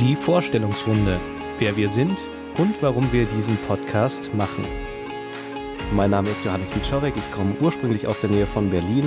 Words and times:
Die 0.00 0.16
Vorstellungsrunde. 0.16 1.20
Wer 1.60 1.76
wir 1.76 1.88
sind 1.88 2.18
und 2.58 2.82
warum 2.82 3.12
wir 3.12 3.26
diesen 3.26 3.56
Podcast 3.58 4.34
machen. 4.34 4.64
Mein 5.92 6.10
Name 6.10 6.28
ist 6.30 6.44
Johannes 6.44 6.74
Wiczorek. 6.74 7.14
Ich 7.16 7.30
komme 7.30 7.54
ursprünglich 7.60 8.08
aus 8.08 8.18
der 8.18 8.30
Nähe 8.30 8.46
von 8.46 8.70
Berlin. 8.70 9.04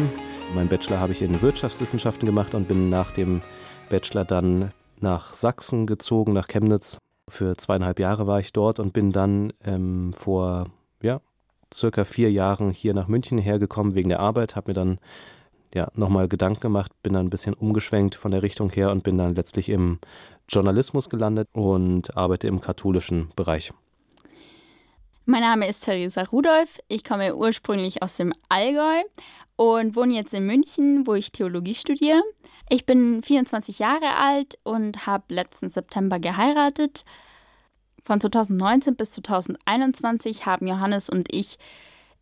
Mein 0.55 0.69
Bachelor 0.69 1.01
habe 1.01 1.11
ich 1.11 1.21
in 1.21 1.41
Wirtschaftswissenschaften 1.41 2.25
gemacht 2.25 2.55
und 2.55 2.69
bin 2.69 2.89
nach 2.89 3.11
dem 3.11 3.41
Bachelor 3.89 4.23
dann 4.23 4.71
nach 5.01 5.33
Sachsen 5.33 5.87
gezogen, 5.87 6.31
nach 6.31 6.47
Chemnitz. 6.47 6.97
Für 7.27 7.57
zweieinhalb 7.57 7.99
Jahre 7.99 8.25
war 8.25 8.39
ich 8.39 8.53
dort 8.53 8.79
und 8.79 8.93
bin 8.93 9.11
dann 9.11 9.51
ähm, 9.65 10.13
vor 10.13 10.67
ja, 11.03 11.19
circa 11.73 12.05
vier 12.05 12.31
Jahren 12.31 12.71
hier 12.71 12.93
nach 12.93 13.09
München 13.09 13.39
hergekommen 13.39 13.93
wegen 13.93 14.07
der 14.07 14.21
Arbeit, 14.21 14.55
habe 14.55 14.71
mir 14.71 14.75
dann 14.75 14.99
ja, 15.73 15.89
nochmal 15.95 16.29
Gedanken 16.29 16.61
gemacht, 16.61 16.91
bin 17.03 17.13
dann 17.13 17.27
ein 17.27 17.29
bisschen 17.29 17.53
umgeschwenkt 17.53 18.15
von 18.15 18.31
der 18.31 18.41
Richtung 18.41 18.69
her 18.69 18.89
und 18.91 19.03
bin 19.03 19.17
dann 19.17 19.35
letztlich 19.35 19.67
im 19.67 19.99
Journalismus 20.49 21.09
gelandet 21.09 21.49
und 21.53 22.15
arbeite 22.15 22.47
im 22.47 22.61
katholischen 22.61 23.31
Bereich. 23.35 23.71
Mein 25.25 25.41
Name 25.41 25.67
ist 25.67 25.83
Theresa 25.83 26.23
Rudolph. 26.23 26.79
Ich 26.87 27.03
komme 27.03 27.35
ursprünglich 27.35 28.01
aus 28.01 28.15
dem 28.15 28.33
Allgäu 28.47 29.03
und 29.57 29.95
wohne 29.97 30.13
jetzt 30.13 30.33
in 30.33 30.45
München, 30.45 31.05
wo 31.05 31.15
ich 31.15 31.33
Theologie 31.33 31.75
studiere. 31.75 32.21
Ich 32.69 32.85
bin 32.85 33.21
24 33.21 33.79
Jahre 33.79 34.15
alt 34.15 34.57
und 34.63 35.05
habe 35.05 35.33
letzten 35.33 35.67
September 35.67 36.19
geheiratet. 36.19 37.03
Von 38.05 38.21
2019 38.21 38.95
bis 38.95 39.11
2021 39.11 40.45
haben 40.45 40.65
Johannes 40.65 41.09
und 41.09 41.27
ich 41.29 41.57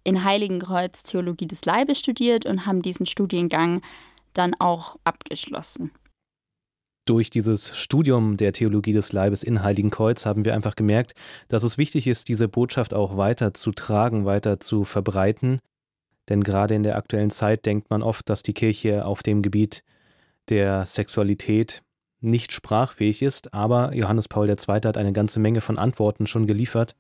in 0.04 0.24
Heiligenkreuz 0.24 1.04
Theologie 1.04 1.48
des 1.48 1.66
Leibes 1.66 2.00
studiert 2.00 2.48
und 2.48 2.66
haben 2.66 2.82
diesen 2.82 3.06
Studiengang 3.06 3.82
dann 4.34 4.56
auch 4.60 4.96
abgeschlossen. 5.04 5.92
Durch 7.06 7.30
dieses 7.30 7.78
Studium 7.78 8.36
der 8.36 8.52
Theologie 8.52 8.94
des 8.94 9.14
Leibes 9.14 9.44
in 9.44 9.62
Heiligenkreuz 9.62 10.26
haben 10.26 10.44
wir 10.44 10.56
einfach 10.56 10.76
gemerkt, 10.76 11.14
dass 11.48 11.62
es 11.62 11.78
wichtig 11.78 12.08
ist, 12.08 12.28
diese 12.30 12.48
Botschaft 12.48 12.96
auch 12.96 13.16
weiter 13.16 13.54
zu 13.54 13.72
tragen, 13.72 14.26
weiter 14.26 14.60
zu 14.60 14.86
verbreiten. 14.86 15.60
Denn 16.30 16.44
gerade 16.44 16.74
in 16.74 16.82
der 16.82 16.98
aktuellen 16.98 17.30
Zeit 17.30 17.68
denkt 17.68 17.92
man 17.92 18.02
oft, 18.02 18.28
dass 18.28 18.42
die 18.42 18.54
Kirche 18.54 19.06
auf 19.06 19.22
dem 19.22 19.44
Gebiet 19.44 19.84
der 20.50 20.88
Sexualität 20.88 21.84
nicht 22.22 22.52
sprachfähig 22.52 23.22
ist, 23.22 23.54
aber 23.54 23.94
Johannes 23.94 24.28
Paul 24.28 24.50
II. 24.50 24.56
hat 24.58 24.98
eine 24.98 25.14
ganze 25.14 25.40
Menge 25.40 25.62
von 25.62 25.78
Antworten 25.78 26.26
schon 26.26 26.48
geliefert 26.48 26.96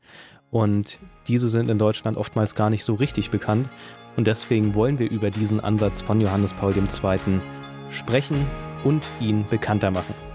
und 0.51 0.99
diese 1.27 1.49
sind 1.49 1.67
in 1.67 1.79
Deutschland 1.79 2.17
oftmals 2.17 2.53
gar 2.53 2.69
nicht 2.69 2.83
so 2.83 2.93
richtig 2.93 3.31
bekannt 3.31 3.69
und 4.17 4.27
deswegen 4.27 4.75
wollen 4.75 4.99
wir 4.99 5.09
über 5.09 5.31
diesen 5.31 5.59
Ansatz 5.59 6.03
von 6.03 6.21
Johannes 6.21 6.53
Paul 6.53 6.75
II. 6.77 7.39
sprechen 7.89 8.45
und 8.85 9.05
ihn 9.19 9.45
bekannter 9.49 9.91
machen. 9.91 10.34